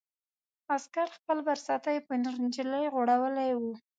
[0.75, 3.73] عسکر خپله برساتۍ پر نجلۍ غوړولې وه.